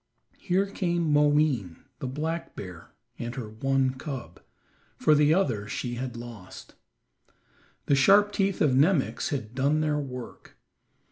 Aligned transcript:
Here 0.39 0.65
came 0.65 1.13
Moween, 1.13 1.83
the 1.99 2.07
black 2.07 2.55
bear, 2.55 2.89
and 3.19 3.35
her 3.35 3.47
one 3.51 3.91
cub, 3.99 4.41
for 4.97 5.13
the 5.13 5.31
other 5.31 5.67
she 5.67 5.93
had 5.93 6.17
lost. 6.17 6.73
The 7.85 7.93
sharp 7.93 8.31
teeth 8.31 8.61
of 8.61 8.71
Nemox 8.75 9.29
had 9.29 9.53
done 9.53 9.81
their 9.81 9.99
work. 9.99 10.57